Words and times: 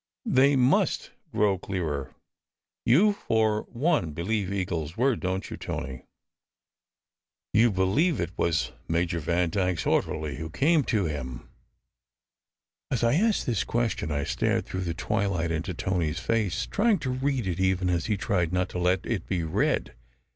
They 0.25 0.55
must 0.55 1.11
grow 1.31 1.59
clearer! 1.59 2.15
You 2.87 3.13
for 3.13 3.67
one 3.71 4.13
believe 4.13 4.51
Eagle 4.51 4.85
s 4.85 4.97
word, 4.97 5.19
don 5.19 5.41
t 5.41 5.49
you, 5.51 5.57
Tony? 5.57 6.05
You 7.53 7.69
believe 7.69 8.19
it 8.19 8.31
was 8.35 8.71
Major 8.87 9.19
Vandyke 9.19 9.77
s 9.77 9.85
orderly 9.85 10.37
who 10.37 10.49
came 10.49 10.83
to 10.85 11.05
him?" 11.05 11.47
As 12.89 13.03
I 13.03 13.13
asked 13.13 13.45
this 13.45 13.63
question, 13.63 14.09
I 14.11 14.23
stared 14.23 14.65
through 14.65 14.85
the 14.85 14.95
twilight 14.95 15.51
into 15.51 15.75
Tony 15.75 16.09
s 16.09 16.19
face, 16.19 16.65
trying 16.65 16.97
to 16.97 17.11
read 17.11 17.45
it 17.45 17.59
even 17.59 17.87
as 17.87 18.07
he 18.07 18.17
tried 18.17 18.51
not 18.51 18.69
to 18.69 18.79
let 18.79 19.05
it 19.05 19.27
be 19.27 19.43
read. 19.43 19.93